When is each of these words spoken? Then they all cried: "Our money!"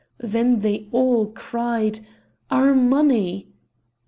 Then 0.17 0.61
they 0.61 0.87
all 0.91 1.27
cried: 1.27 1.99
"Our 2.49 2.73
money!" 2.73 3.49